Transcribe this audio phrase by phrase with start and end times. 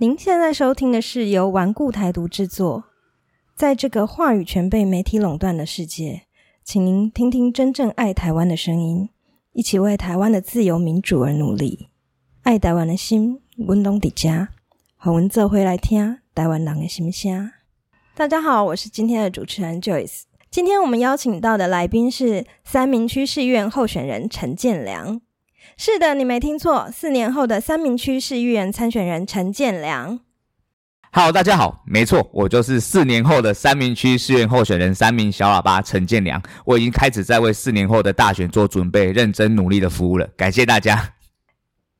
[0.00, 2.84] 您现在收听的是由顽固台独制作。
[3.54, 6.22] 在这个话语权被媒体垄断的世界，
[6.64, 9.10] 请您听听真正爱台湾的声音，
[9.52, 11.90] 一起为台湾的自由民主而努力。
[12.44, 14.48] 爱台湾的心，温东迪家，
[14.96, 17.52] 好文这回来听台湾人的心声。
[18.14, 20.22] 大家好，我是今天的主持人 Joyce。
[20.50, 25.20] 今天我们邀请到的来宾是三明区市议员候选人陈建良。
[25.82, 30.20] 是的，你没听错，四年后的三明区市议员参选人陈建良。
[31.10, 36.42] Hello，大家好，没错，我就是四年后的三明区市议员候选人三名小喇叭陈建良。
[36.66, 40.26] 我已经开始在为四年后的大选做准备，认真努力的服务了。
[40.36, 41.14] 感谢大家。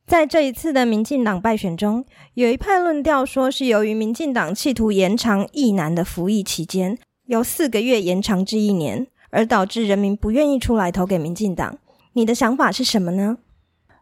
[0.05, 11.79] 在这一次的民进党败选中，有一派论调说是由于民进党企图延长役男的服役期间，由四个月延长至一年，而导致人民不愿意出来投给民进党。
[12.13, 13.39] 你的想法是什么呢？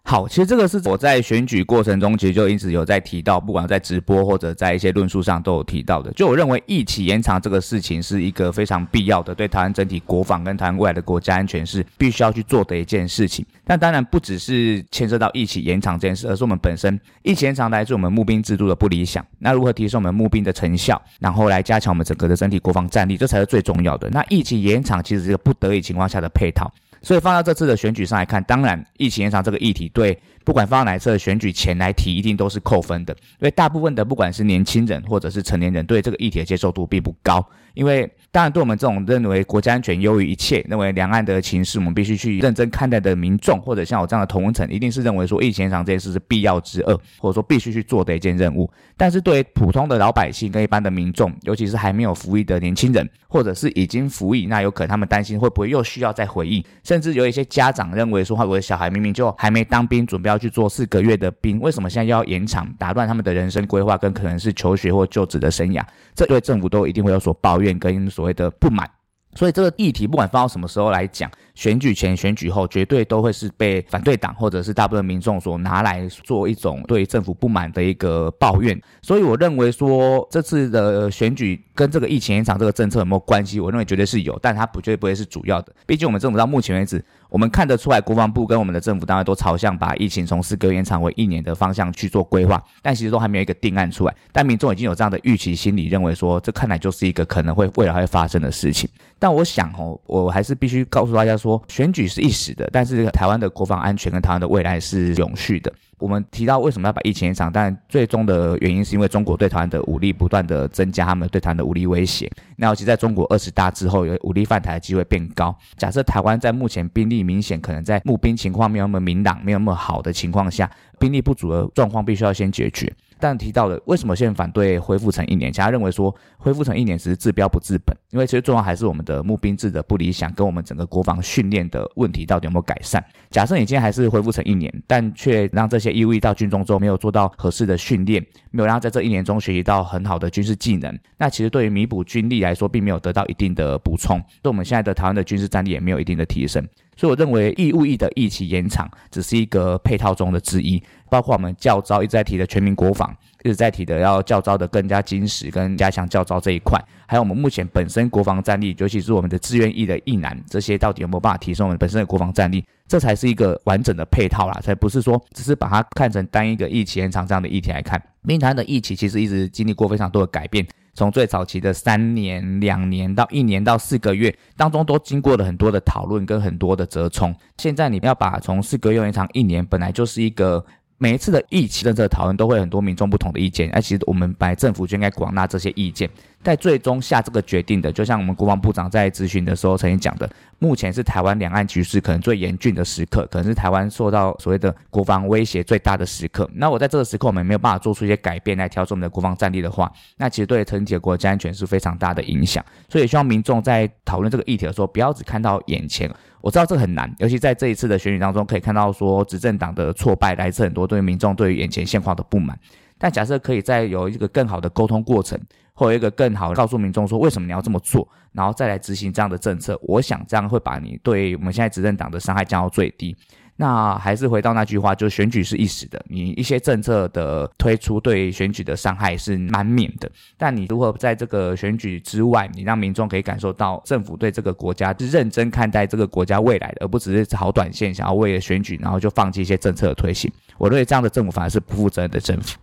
[0.09, 6.11] 好，其实这个是我在选举过程中，其实就一直有在提到，不管在直播或者在一些论述上都有提到的。
[6.13, 13.45] 就我认为，疫情延长这个事情是一个非常必要的，对台湾整体国防跟台湾未来的国家安全是必须要去做的一件事情。
[13.63, 19.23] 但当然不只是牵涉到疫情延长这件事，而是我们本身疫情延长来自我们募兵制度的不理想。
[19.37, 24.09] 那如何提升我们募兵的成效，然后来加强我们整个的整体国防战力，这才是最重要的。
[24.09, 26.73] 那疫情延长其实是一个不得已情况下的配套。
[27.01, 33.13] 所以放到这次的选举上来看，当然疫情延长这个议题，对不管放到哪一次的选举前来提，一定都是扣分的。
[33.13, 37.45] 因为大部分的不管是年轻人或者是成年人，对这个议题的接受度并不高。
[37.79, 48.69] 因为当然，对我们这种认为国家安全优于一切，认为两岸的情势我们必须去认真看待的民众，或者像我这样的同文层，一定是认为说疫情延长这件事是必要之恶，或者说必须去做的一件任务。
[48.97, 65.81] 但是对于普通的老百姓跟一般的民众，尤其是还没有服役的年轻人，或者是已经服役，那有可能他们担心会不会又需要再回役，甚至有一些家长认为说，我的小孩明明就还没当兵，准备要去做四个月的兵，为什么现在又要延长，打乱他们的人生规划跟可能是求学或就职的生涯？
[66.13, 67.99] 这对政府都一定会有所抱怨跟。
[68.09, 68.89] 所谓的不满，
[69.35, 78.79] 所以这个议题不管放到什么时候来讲，选举前、选举后，绝对都会是被反对党或者是大部分民众所拿来做一种对政府不满的一个抱怨。
[79.01, 83.59] 所以我认为说，这次的选举跟这个疫情延长这个政策有没有关系？
[83.59, 85.73] 我认为绝对是有，但它不绝对不会是主要的。
[85.85, 87.03] 毕竟我们政府到目前为止。
[87.29, 94.15] 我们看得出来，国防部跟我们的政府单位都朝向把疫情从四个月延长为一年的方向去做规划，但其实都还没有一个定案出来。
[94.31, 98.89] 但民众已经有这样的预期心理，认为说这看来就是一个可能会未来会发生的事情。
[99.19, 105.71] 但我想哦，我还是必须告诉大家说，选举是一时的，但是台湾的国防安全跟台湾的未来是永续的。
[105.99, 112.31] 我们提到为什么要把疫情延长，但最终的原因是因为中国对台湾的武力不断的增加，他们对台湾的武力威胁。
[112.55, 115.55] 那尤其在中国二十大之后，有武力犯台的机会变高。
[115.77, 122.91] 假设台湾在目前兵力明显可能在募兵情况没有那么明朗、没有那么好的情况下，兵力不足的状况必须要先解决。
[123.21, 125.51] 但提到的为什么现在反对恢复成一年？
[125.51, 133.03] 其他认为说恢复成一年只是治标不治本，因为其实重要还是我们的募兵制的不理想，跟我们整个国防训练的问题到底有没有改善？
[133.29, 146.67] 假设你今天还是恢复成一年，但却让这些义务役到军中之后没有做到合适的训练，没有让在这一年中学习到很好的军事技能，那其实对于弥补军力来说，并没有得到一定的补充，对我们现在的台湾的军事战力也没有一定的提升。
[146.95, 150.83] 所以我认为义务役的役期延长只是一个配套中的之一。
[151.09, 153.11] 包括我们教招一直在提的全民国防，
[153.43, 156.77] 一直在提的要教招的更加精实跟加强教招这一块，
[157.07, 162.63] 还有我们目前本身国防战力，尤其是我们的志愿役的役男，这些到底有没有办法提升我们本身的国防战力？
[162.87, 168.01] 这才是一个完整的配套啦，才不是说只是把它看成单一个疫期延长这样的议题来看。
[168.21, 177.33] 民团的疫期其实一直经历过非常多的改变，从最早期的三年、两年到一年到四个月当中，都经过了很多的讨论跟很多的折冲。
[177.57, 180.65] 现在你要把从四个月延长一年，本来就是一个。
[181.01, 186.09] 每一次的疫情政策讨论都会很多民众不同的意见，而其实我们白政府就应该广纳这些意见，
[186.41, 196.49] 在最终下这个决定的，就像我们国防部长在咨询的时候曾经讲的，目前是台湾两岸局势可能最严峻的时刻，可能是台湾受到所谓的国防威胁最大的时刻。
[196.53, 202.63] 那我在这个时刻我们没有办法做出一些改变来调整我们的国防战力的话，那其实对整体的国家安全是非常大的影响。
[202.87, 206.09] 所以希望民众在讨论这个议题的时候，不要只看到眼前。
[206.41, 212.57] 我知道这很难，尤其在这一次的选举当中，可以看到说执政党的挫败来自很多对民众对于眼前现况的不满。
[212.97, 215.37] 但假设可以再有一个更好的沟通过程，
[215.79, 223.15] 或有一个更好告诉民众说为什么你要这么做，然后再来执行这样的政策，我想这样会把你对我们现在执政党的伤害降到最低。
[223.55, 230.11] 那还是回到那句话，就选举是一时的，你一些政策的推出对选举的伤害是难免的。
[230.37, 240.29] 但你如何在这个选举之外，你让民众可以感受到政府对这个国家是认真看待这个国家未来的，而不只是好短线想要为了选举，然后就放弃一些政策的推行。
[240.57, 242.57] 我认为这样的政府反而是不负责任的政府。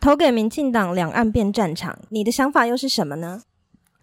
[0.00, 3.42] 投给民进党，两岸变战场，你的想法又是什么呢？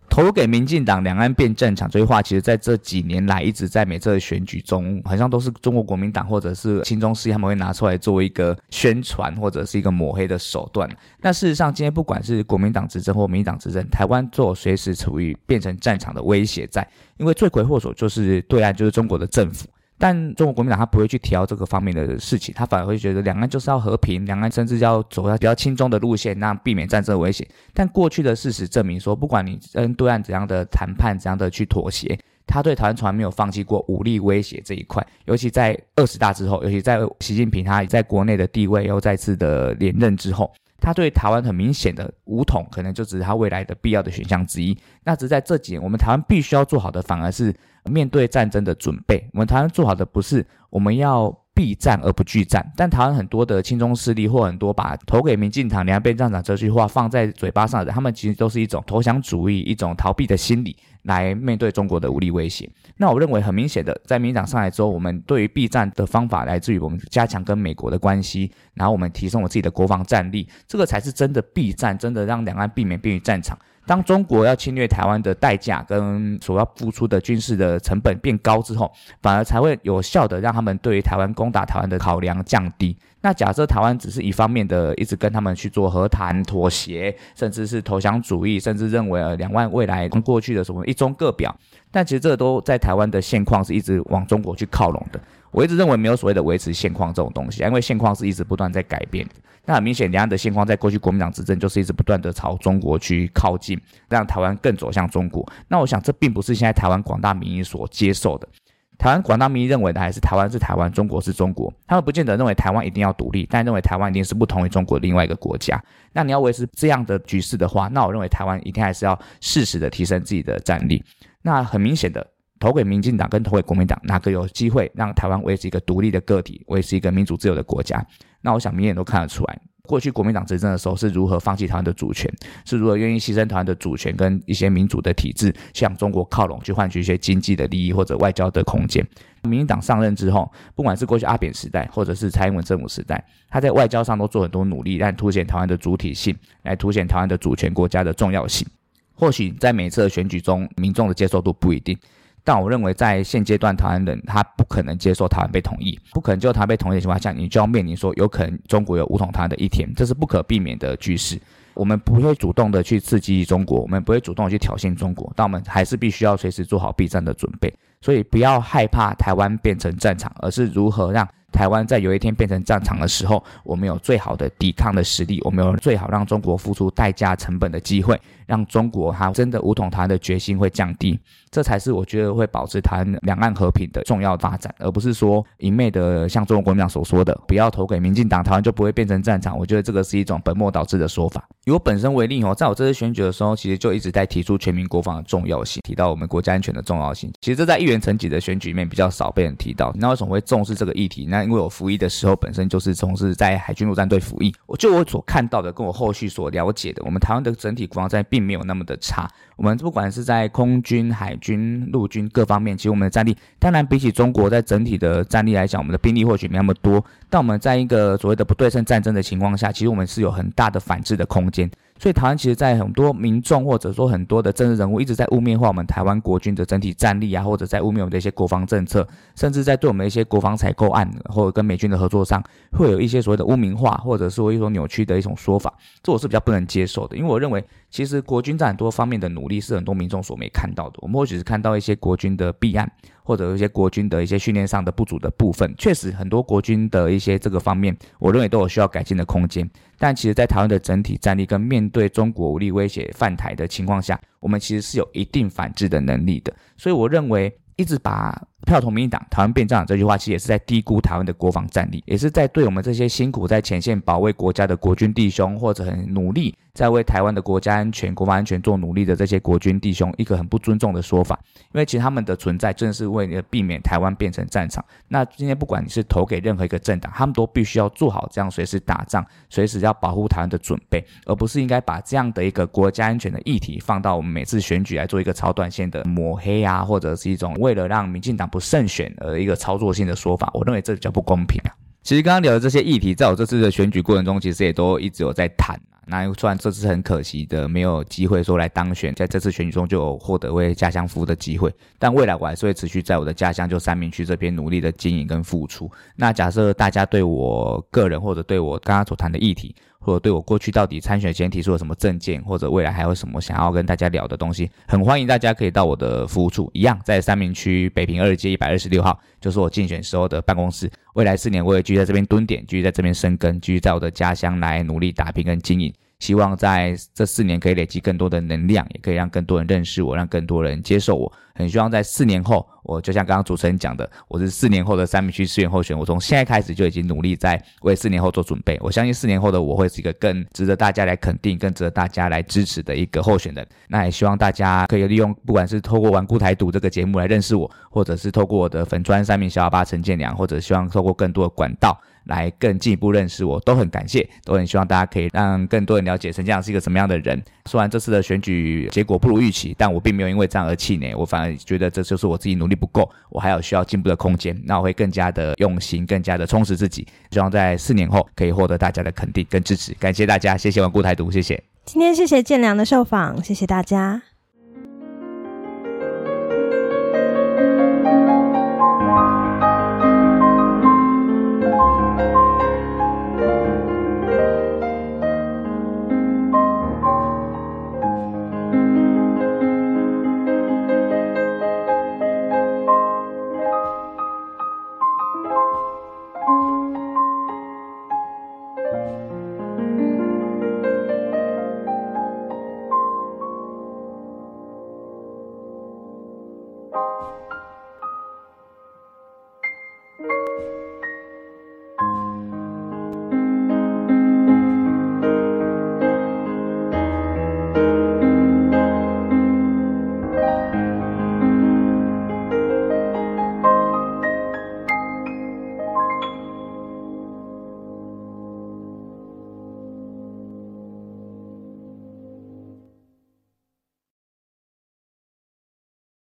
[0.08, 10.90] 投给民进党，两岸变战场这句话，其实在这几年来一直在每次的选举中，好像都是中国国民党或者是亲中势力他们会拿出来作为一个宣传或者是一个抹黑的手段。
[11.22, 16.88] 那事实上，今天不管是国民党执政或民进党执政，台湾做随时处于变成战场的威胁在，
[17.18, 19.68] 因为罪魁祸首就是对岸，就是中国的政府。
[19.98, 27.48] 但中国国民党他不会去挑这个方面的事情，他反而会觉得两岸就是要和平，两岸甚至要走比较轻中的路线，那避免战争危险。
[27.74, 35.06] 但过去的事实证明说，不管你跟对岸怎样的谈判，怎样的去妥协，他对台湾从来没有放弃过武力威胁这一块。
[35.26, 40.52] 尤其在二十大之后，尤其在习近平他在国内的地位又再次的连任之后，
[40.86, 44.78] 他对台湾很明显的武统，可能就只是他未来的必要的选项之一。
[45.04, 47.54] 那只在这几年，我们台湾必须要做好的，反而是。
[47.88, 62.70] 面对战争的准备，我们台湾做好的不是我们要避战而不惧战，但台湾很多的亲中势力或很多把投给民进党、两边战场这句话放在嘴巴上的，他们其实都是一种投降主义、一种逃避的心理来面对中国的武力威胁。
[62.98, 73.58] 那我认为很明显的，在民进党上来之后，我们对于避战的方法来自于我们加强跟美国的关系，然后我们提升我自己的国防战力，这个才是真的避战，真的让两岸避免变于战场。
[73.88, 78.92] 当中国要侵略台湾的代价跟所要付出的军事的成本变高之后，
[79.22, 82.98] 反而才会有效的让他们对于台湾攻打台湾的考量降低。
[83.26, 91.52] 那假设台湾只是一方面的一直跟他们去做和谈妥协，甚至是投降主义，甚至认为呃两万未来跟过去的什么一中各表，
[91.90, 95.20] 但其实这都在台湾的现况是一直往中国去靠拢的。
[95.50, 99.34] 我一直认为没有所谓的维持现况这种东西，因为现况是一直不断在改变的。
[99.66, 103.76] 那很明显，两岸的现况在过去国民党执政就是一直不断的朝中国去靠近，
[104.08, 105.44] 让台湾更走向中国。
[105.68, 108.48] 那我想这并不是现在台湾广大民意所接受的。
[108.98, 111.74] 台湾广大民意认为的还是台湾是台湾，中国是中国。
[111.88, 115.82] 他们不见得认为台湾一定要独立，但认为台湾一定是不同于中国另外一个国家。
[116.14, 121.04] 那你要维持这样的局势的话，那我认为台湾一定还是要适时的提升自己的战力。
[121.42, 122.26] 那很明显的。
[122.58, 128.04] 投给民进党跟投给国民党，哪个有机会让台湾维持一个独立的个体，维持一个民主自由的国家？
[128.40, 132.32] 那我想明眼都看得出来，过去国民党执政的时候是如何放弃台湾的主权，
[132.66, 139.06] 是如何愿意牺牲台湾的主权跟一些民主的体制向中国靠拢，去换取一些经济的利益或者外交的空间。
[139.44, 148.68] 民进党上任之后，不管是过去阿扁时代，或者是蔡英文政府时代，他在外交上都做很多努力，来凸显台湾的主体性，来凸显台湾的主权国家的重要性。
[149.14, 151.98] 或许在每次的选举中，民众的接受度不一定。
[152.46, 161.38] 但我认为，在现阶段，台湾人他不可能接受台湾被统一，不可能就台湾被统一的情况下，你就要面临说，有可能中国有武统台湾的一天，这是不可避免的局势。
[161.74, 167.74] 我们不会主动的去刺激中国，我们不会主动的去挑衅中国，但我们还是必须要随时做好避战的准备。
[168.00, 171.28] 所以，不要害怕台湾变成战场，而是如何让。
[171.56, 181.18] 台湾在有一天变成战场的时候，我们有最好的抵抗的实力，我们有最好让中国付出代价成本的机会，让中国它真的武统台湾的决心会降低，
[181.50, 189.58] 这才是我觉得会保持台湾两岸和平的重要发展，而不是说一昧的像中国国民党所说的，不要投给民进党，台湾就不会变成战场。
[189.58, 191.48] 我觉得这个是一种本末倒置的说法。
[191.64, 197.32] 以我本身为例哦，在我这次选举的时候，其实就一直在提出全民国防的重要性，提到我们国家安全的重要性。
[197.40, 199.94] 其实这在议员层级的选举里面比较少被人提到。
[199.96, 201.26] 那为什么会重视这个议题？
[201.28, 209.28] 那因为我服役的时候本身就是从事在海军陆战队服役，我就我所看到的，跟我后续所了解的，我们台湾的整体国防战并没有那么的差。
[209.56, 221.70] 我们不管是在空军、海军、陆军各方面，其实我们的战力，当然比起中国在整体的战力来讲，我们的兵力或许没那么多，但我们在一个所谓的不对称战争的情况下，其实我们是有很大的反制的空间。
[221.98, 235.74] 所以台湾其实，在很多民众或者说很多的政治人物一直在污蔑化我们台湾国军的整体战力啊，或者在污蔑我们的一些国防政策，甚至在对我们一些国防采购案或者跟美军的合作上，会有一些所谓的污名化，或者是一种扭曲的一种说法，
[236.04, 237.64] 这我是比较不能接受的，因为我认为。
[237.92, 240.96] 其实国军在很多方面的努力是很多民众所没看到的。
[240.98, 242.92] 我们或许是看到一些国军的弊案，
[243.24, 245.74] 或者一些国军的一些训练上的不足的部分。
[245.78, 249.66] 确实，很多国军的一些这个方面，我认为都有需要改进的空间。
[249.98, 256.54] 但其实，在台湾的整体战力跟面对中国武力威胁犯台的情况下，我们其实是有一定反制的能力的。
[256.78, 258.42] 所以，我认为一直把。
[258.66, 271.40] 票投民进党，台湾变战场这句话，其实也是在低估台湾的国防战力，也是在对我们这些辛苦在前线保卫国家的国军弟兄，或者很努力在为台湾的国家安全、国防安全做努力的这些国军弟兄，一个很不尊重的说法。
[271.74, 274.84] 因为其实他们的存在，正是为了避免台湾变成战场。
[275.08, 288.50] 那今天不管你是投给任何一个政党，他们都必须要做好这样随时打仗、随时要保护台湾的准备，而不是应该把这样的一个国家安全的议题放到我们每次选举来做一个超短线的抹黑啊，或者是一种为了让民进党。
[288.56, 291.76] 不慎选而一个操作性的说法，我认为这比较不公平啊。
[292.04, 295.78] 其实刚刚聊的这些议题，在我这次的选举过程中，其实也都一直有在谈。
[296.08, 305.92] 那虽然这次很可惜的没有机会说来当选，在这次选举中就有获得为家乡服务的机会，但未来我还是会持续在我的家乡就三明区这边努力的经营跟付出。
[306.16, 320.88] 那假设大家对我个人或者对我刚刚所谈的议题，或者对我过去到底参选前提出了什么证件，或者未来还有什么想要跟大家聊的东西，很欢迎大家可以到我的服务处，一样在三明区北平二街一百二十六号，就是我竞选时候的办公室。
[321.16, 325.92] 未来四年我也继续在这边蹲点，继续在这边生根，继续在我的家乡来努力打拼跟经营。
[326.20, 331.32] 希望在这四年可以累积更多的能量，也可以让更多人认识我，让更多人接受我。
[331.56, 335.98] 很希望在四年后，我就像刚刚主持人讲的，我是四年后的三明区市员候选。
[335.98, 338.78] 我从现在开始就已经努力在为四年后做准备。
[338.82, 343.66] 我相信四年后的我会是一个更值得大家来肯定、更值得大家来支持的一个候选人。
[343.88, 351.98] 那也希望大家可以利用，不管是透过《顽固台独》这个节目来认识我，或者是透过我的粉砖三名小喇叭陈建良，或者希望透过更多的管道。
[352.26, 357.40] 来更进一步认识我，都很感谢，都很希望大家可以让更多人了解陈建良是一个什么样的人。
[357.66, 364.60] 虽然这次的选举结果不如预期，但我并没有因为这样而气馁，我反觉得这就是我自己努力不够，我还有需要进步的空间。
[364.66, 369.94] 那我会更加的用心，更加的充实自己，希望在四年后可以获得大家的肯定跟支持。
[369.96, 371.62] 感谢大家，谢谢顽固台独，谢谢。
[371.86, 374.35] 今天谢谢建良的受访，谢谢大家。